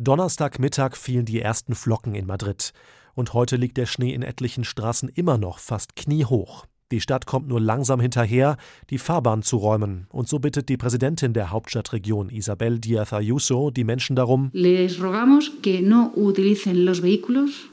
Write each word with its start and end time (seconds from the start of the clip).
Donnerstagmittag 0.00 0.94
fielen 0.94 1.24
die 1.24 1.40
ersten 1.40 1.74
Flocken 1.74 2.14
in 2.14 2.24
Madrid. 2.24 2.72
Und 3.16 3.34
heute 3.34 3.56
liegt 3.56 3.76
der 3.76 3.86
Schnee 3.86 4.14
in 4.14 4.22
etlichen 4.22 4.62
Straßen 4.62 5.08
immer 5.08 5.38
noch 5.38 5.58
fast 5.58 5.96
kniehoch. 5.96 6.66
Die 6.92 7.00
Stadt 7.00 7.26
kommt 7.26 7.48
nur 7.48 7.60
langsam 7.60 7.98
hinterher, 7.98 8.56
die 8.90 8.98
Fahrbahn 8.98 9.42
zu 9.42 9.56
räumen. 9.56 10.06
Und 10.10 10.28
so 10.28 10.38
bittet 10.38 10.68
die 10.68 10.76
Präsidentin 10.76 11.32
der 11.32 11.50
Hauptstadtregion, 11.50 12.30
Isabel 12.30 12.78
Díaz 12.78 13.12
Ayuso, 13.12 13.72
die 13.72 13.82
Menschen 13.82 14.14
darum, 14.14 14.50
no 14.52 16.12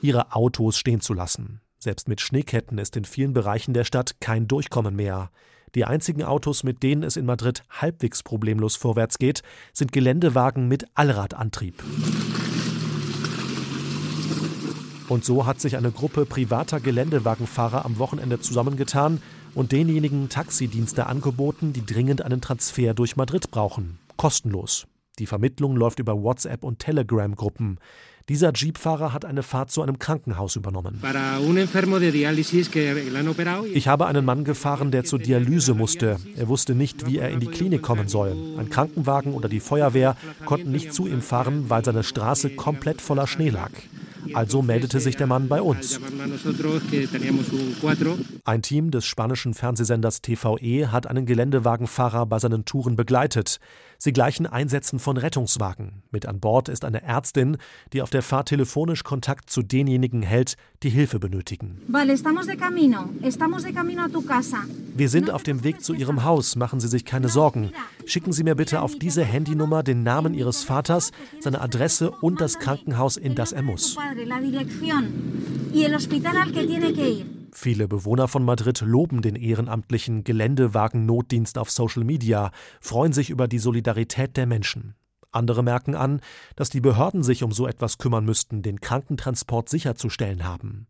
ihre 0.01 0.33
Autos 0.33 0.79
stehen 0.79 1.01
zu 1.01 1.13
lassen. 1.13 1.61
Selbst 1.77 2.09
mit 2.09 2.21
Schneeketten 2.21 2.79
ist 2.79 2.97
in 2.97 3.05
vielen 3.05 3.33
Bereichen 3.33 3.75
der 3.75 3.83
Stadt 3.83 4.19
kein 4.19 4.47
Durchkommen 4.47 4.95
mehr. 4.95 5.29
Die 5.75 5.83
einzigen 5.83 6.23
Autos, 6.23 6.63
mit 6.63 6.83
denen 6.83 7.03
es 7.03 7.17
in 7.17 7.25
Madrid 7.25 7.63
halbwegs 7.69 8.23
problemlos 8.23 8.77
vorwärts 8.77 9.19
geht, 9.19 9.41
sind 9.73 9.91
Geländewagen 9.91 10.69
mit 10.69 10.85
Allradantrieb. 10.95 11.83
Und 15.09 15.25
so 15.25 15.45
hat 15.45 15.59
sich 15.59 15.77
eine 15.77 15.91
Gruppe 15.91 16.25
privater 16.25 16.79
Geländewagenfahrer 16.79 17.85
am 17.85 17.99
Wochenende 17.99 18.39
zusammengetan 18.39 19.21
und 19.53 19.73
denjenigen 19.73 20.29
Taxidienste 20.29 21.07
angeboten, 21.07 21.73
die 21.73 21.85
dringend 21.85 22.21
einen 22.21 22.41
Transfer 22.41 22.93
durch 22.93 23.17
Madrid 23.17 23.51
brauchen. 23.51 23.99
Kostenlos. 24.15 24.87
Die 25.19 25.27
Vermittlung 25.27 25.75
läuft 25.75 25.99
über 25.99 26.21
WhatsApp 26.21 26.63
und 26.63 26.79
Telegram-Gruppen. 26.79 27.79
Dieser 28.27 28.51
Jeepfahrer 28.55 29.13
hat 29.13 29.23
eine 29.23 29.43
Fahrt 29.43 29.69
zu 29.69 29.83
einem 29.83 29.99
Krankenhaus 29.99 30.55
übernommen. 30.55 30.99
Ich 33.73 33.87
habe 33.87 34.07
einen 34.07 34.25
Mann 34.25 34.43
gefahren, 34.43 34.89
der 34.89 35.03
zur 35.03 35.19
Dialyse 35.19 35.75
musste. 35.75 36.17
Er 36.35 36.47
wusste 36.47 36.73
nicht, 36.73 37.05
wie 37.05 37.19
er 37.19 37.29
in 37.29 37.39
die 37.39 37.47
Klinik 37.47 37.83
kommen 37.83 38.07
soll. 38.07 38.35
Ein 38.57 38.71
Krankenwagen 38.71 39.33
oder 39.33 39.47
die 39.47 39.59
Feuerwehr 39.59 40.17
konnten 40.43 40.71
nicht 40.71 40.91
zu 40.91 41.05
ihm 41.05 41.21
fahren, 41.21 41.65
weil 41.69 41.85
seine 41.85 42.03
Straße 42.03 42.55
komplett 42.55 42.99
voller 42.99 43.27
Schnee 43.27 43.49
lag. 43.49 43.71
Also 44.33 44.61
meldete 44.61 44.99
sich 44.99 45.15
der 45.15 45.27
Mann 45.27 45.47
bei 45.47 45.61
uns. 45.61 45.99
Ein 48.43 48.61
Team 48.61 48.91
des 48.91 49.05
spanischen 49.05 49.53
Fernsehsenders 49.53 50.21
TVE 50.21 50.91
hat 50.91 51.07
einen 51.07 51.25
Geländewagenfahrer 51.25 52.25
bei 52.25 52.39
seinen 52.39 52.65
Touren 52.65 52.95
begleitet. 52.95 53.59
Sie 53.97 54.13
gleichen 54.13 54.45
Einsätzen 54.45 54.99
von 54.99 55.17
Rettungswagen. 55.17 56.03
Mit 56.11 56.25
an 56.25 56.39
Bord 56.39 56.69
ist 56.69 56.85
eine 56.85 57.01
Ärztin, 57.01 57.57
die 57.93 58.01
auf 58.01 58.09
der 58.09 58.21
Fahrt 58.21 58.49
telefonisch 58.49 59.03
Kontakt 59.03 59.49
zu 59.49 59.61
denjenigen 59.61 60.21
hält, 60.21 60.55
die 60.83 60.89
Hilfe 60.89 61.19
benötigen. 61.19 61.81
Wir 64.97 65.09
sind 65.09 65.29
auf 65.29 65.43
dem 65.43 65.65
Weg 65.65 65.83
zu 65.83 65.93
Ihrem 65.93 66.23
Haus, 66.23 66.55
machen 66.55 66.79
Sie 66.79 66.87
sich 66.87 67.03
keine 67.03 67.27
Sorgen. 67.27 67.71
Schicken 68.05 68.31
Sie 68.31 68.45
mir 68.45 68.55
bitte 68.55 68.81
auf 68.81 68.97
diese 68.97 69.25
Handynummer 69.25 69.83
den 69.83 70.03
Namen 70.03 70.33
Ihres 70.33 70.63
Vaters, 70.63 71.11
seine 71.41 71.59
Adresse 71.59 72.11
und 72.11 72.39
das 72.39 72.59
Krankenhaus, 72.59 73.17
in 73.17 73.35
das 73.35 73.51
er 73.51 73.61
muss. 73.61 73.97
Viele 77.51 77.87
Bewohner 77.89 78.29
von 78.29 78.45
Madrid 78.45 78.79
loben 78.79 79.21
den 79.21 79.35
ehrenamtlichen 79.35 80.23
Geländewagen-Notdienst 80.23 81.57
auf 81.57 81.71
Social 81.71 82.05
Media, 82.05 82.51
freuen 82.79 83.11
sich 83.11 83.29
über 83.29 83.49
die 83.49 83.59
Solidarität 83.59 84.37
der 84.37 84.45
Menschen. 84.45 84.95
Andere 85.33 85.61
merken 85.61 85.95
an, 85.95 86.21
dass 86.55 86.69
die 86.69 86.79
Behörden 86.79 87.21
sich 87.21 87.43
um 87.43 87.51
so 87.51 87.67
etwas 87.67 87.97
kümmern 87.97 88.23
müssten, 88.23 88.61
den 88.61 88.79
Krankentransport 88.79 89.67
sicherzustellen 89.67 90.45
haben. 90.45 90.87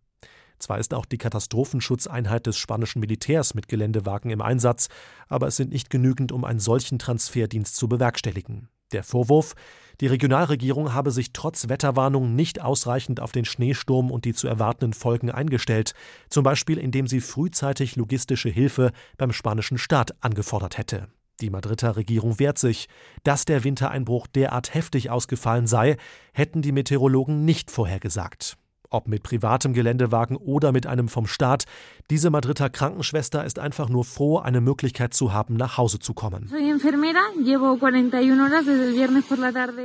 Zwar 0.59 0.79
ist 0.79 0.93
auch 0.93 1.05
die 1.05 1.17
Katastrophenschutzeinheit 1.17 2.47
des 2.47 2.57
spanischen 2.57 2.99
Militärs 2.99 3.53
mit 3.53 3.67
Geländewagen 3.67 4.31
im 4.31 4.41
Einsatz, 4.41 4.89
aber 5.27 5.47
es 5.47 5.55
sind 5.55 5.71
nicht 5.71 5.89
genügend, 5.89 6.31
um 6.31 6.45
einen 6.45 6.59
solchen 6.59 6.99
Transferdienst 6.99 7.75
zu 7.75 7.87
bewerkstelligen. 7.87 8.69
Der 8.91 9.03
Vorwurf, 9.03 9.55
die 9.99 10.07
Regionalregierung 10.07 10.93
habe 10.93 11.11
sich 11.11 11.33
trotz 11.33 11.69
Wetterwarnung 11.69 12.35
nicht 12.35 12.61
ausreichend 12.61 13.19
auf 13.19 13.31
den 13.31 13.45
Schneesturm 13.45 14.11
und 14.11 14.25
die 14.25 14.33
zu 14.33 14.47
erwartenden 14.47 14.93
Folgen 14.93 15.31
eingestellt, 15.31 15.93
zum 16.29 16.43
Beispiel 16.43 16.77
indem 16.77 17.07
sie 17.07 17.21
frühzeitig 17.21 17.95
logistische 17.95 18.49
Hilfe 18.49 18.91
beim 19.17 19.33
spanischen 19.33 19.77
Staat 19.77 20.15
angefordert 20.23 20.77
hätte. 20.77 21.07
Die 21.41 21.49
Madrider 21.49 21.97
Regierung 21.97 22.39
wehrt 22.39 22.57
sich. 22.57 22.87
Dass 23.23 23.43
der 23.43 23.63
Wintereinbruch 23.63 24.27
derart 24.27 24.73
heftig 24.73 25.09
ausgefallen 25.09 25.67
sei, 25.67 25.97
hätten 26.33 26.61
die 26.61 26.71
Meteorologen 26.71 27.43
nicht 27.43 27.71
vorhergesagt. 27.71 28.57
Ob 28.89 29.07
mit 29.07 29.23
privatem 29.23 29.73
Geländewagen 29.73 30.37
oder 30.37 30.71
mit 30.71 30.87
einem 30.87 31.07
vom 31.07 31.27
Staat, 31.27 31.65
diese 32.09 32.29
Madrider 32.29 32.69
Krankenschwester 32.69 33.43
ist 33.43 33.59
einfach 33.59 33.89
nur 33.89 34.05
froh, 34.05 34.37
eine 34.37 34.61
Möglichkeit 34.61 35.13
zu 35.13 35.33
haben, 35.33 35.55
nach 35.55 35.77
Hause 35.77 35.99
zu 35.99 36.13
kommen. 36.13 36.51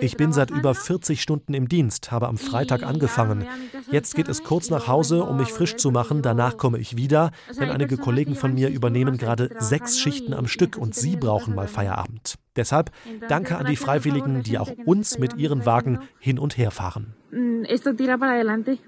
Ich 0.01 0.17
bin 0.17 0.33
seit 0.33 0.51
über 0.51 0.75
40 0.75 1.23
Stunden 1.23 1.55
im 1.55 1.69
Dienst, 1.69 2.11
habe 2.13 2.29
am 2.29 2.39
Freitag 2.39 2.83
angefangen. 2.83 3.47
Jetzt 3.91 4.15
geht 4.15 4.29
es 4.29 4.45
kurz 4.45 4.71
nach 4.71 4.87
Hause, 4.87 5.25
um 5.25 5.37
mich 5.37 5.53
frisch 5.53 5.77
zu 5.77 5.91
machen. 5.91 6.23
Danach 6.23 6.57
komme 6.57 6.79
ich 6.79 6.97
wieder, 6.97 7.31
denn 7.59 7.71
einige 7.71 7.97
Kollegen 7.97 8.35
von 8.35 8.55
mir 8.55 8.69
übernehmen 8.69 9.17
gerade 9.17 9.51
sechs 9.59 9.99
Schichten 9.99 10.35
am 10.35 10.47
Stück 10.47 10.77
und 10.77 10.95
sie 10.95 11.17
brauchen 11.17 11.55
mal 11.55 11.69
Feierabend. 11.69 12.35
Deshalb 12.61 12.91
danke 13.27 13.57
an 13.57 13.65
die 13.65 13.77
Freiwilligen, 13.77 14.43
die 14.43 14.59
auch 14.59 14.71
uns 14.85 15.19
mit 15.19 15.35
ihren 15.39 15.65
Wagen 15.65 16.01
hin 16.19 16.39
und 16.39 16.59
her 16.59 16.71
fahren. 16.71 17.15
Mm, 17.31 17.65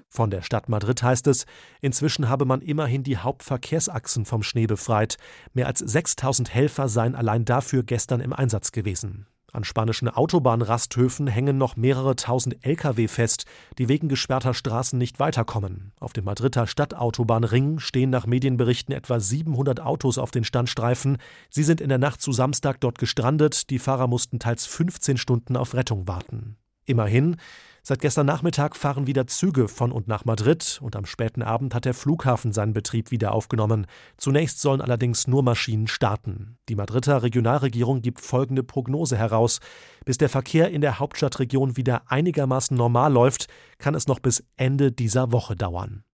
Von 0.09 0.29
der 0.29 0.43
Stadt 0.43 0.69
Madrid 0.69 1.01
heißt 1.01 1.25
es, 1.25 1.47
inzwischen 1.81 2.29
habe 2.29 2.45
man 2.45 2.61
immerhin 2.61 3.01
die 3.01 3.17
Hauptverkehrsachsen 3.17 4.25
vom 4.25 4.43
Schnee 4.43 4.67
befreit. 4.67 5.17
Mehr 5.53 5.65
als 5.65 5.79
6000 5.79 6.53
Helfer 6.53 6.87
seien 6.87 7.15
allein 7.15 7.45
dafür 7.45 7.81
gestern 7.81 8.21
im 8.21 8.31
Einsatz 8.31 8.71
gewesen. 8.71 9.25
An 9.53 9.63
spanischen 9.63 10.09
Autobahnrasthöfen 10.09 11.27
hängen 11.27 11.59
noch 11.59 11.75
mehrere 11.75 12.15
tausend 12.15 12.65
Lkw 12.65 13.07
fest, 13.07 13.45
die 13.77 13.87
wegen 13.87 14.09
gesperrter 14.09 14.55
Straßen 14.55 14.97
nicht 14.97 15.19
weiterkommen. 15.19 15.91
Auf 15.99 16.11
dem 16.11 16.25
Madrider 16.25 16.65
Stadtautobahnring 16.65 17.77
stehen 17.77 18.09
nach 18.09 18.25
Medienberichten 18.25 18.95
etwa 18.95 19.19
700 19.19 19.79
Autos 19.79 20.17
auf 20.17 20.31
den 20.31 20.43
Standstreifen. 20.43 21.17
Sie 21.51 21.61
sind 21.61 21.81
in 21.81 21.89
der 21.89 21.99
Nacht 21.99 22.19
zu 22.19 22.31
Samstag 22.31 22.81
dort 22.81 22.97
gestrandet. 22.97 23.69
Die 23.69 23.77
Fahrer 23.77 24.07
mussten 24.07 24.39
teils 24.39 24.65
15 24.65 25.17
Stunden 25.17 25.55
auf 25.55 25.75
Rettung 25.75 26.07
warten. 26.07 26.57
Immerhin, 26.85 27.37
Seit 27.85 27.99
gestern 27.99 28.25
Nachmittag 28.25 28.77
fahren 28.77 29.07
wieder 29.07 29.27
Züge 29.27 29.67
von 29.67 29.91
und 29.91 30.07
nach 30.07 30.23
Madrid 30.23 30.79
und 30.81 30.95
am 30.95 31.05
späten 31.05 31.41
Abend 31.41 31.75
hat 31.75 31.83
der 31.83 31.93
Flughafen 31.93 32.53
seinen 32.53 32.71
Betrieb 32.71 33.11
wieder 33.11 33.33
aufgenommen. 33.33 33.87
Zunächst 34.15 34.61
sollen 34.61 34.79
allerdings 34.79 35.27
nur 35.27 35.43
Maschinen 35.43 35.87
starten. 35.87 36.57
Die 36.69 36.75
Madrider 36.75 37.23
Regionalregierung 37.23 38.01
gibt 38.01 38.21
folgende 38.21 38.63
Prognose 38.63 39.17
heraus. 39.17 39.59
Bis 40.05 40.17
der 40.17 40.29
Verkehr 40.29 40.71
in 40.71 40.79
der 40.79 40.99
Hauptstadtregion 40.99 41.75
wieder 41.75 42.09
einigermaßen 42.09 42.77
normal 42.77 43.11
läuft, 43.11 43.47
kann 43.79 43.95
es 43.95 44.07
noch 44.07 44.19
bis 44.19 44.45
Ende 44.55 44.93
dieser 44.93 45.33
Woche 45.33 45.57
dauern. 45.57 46.05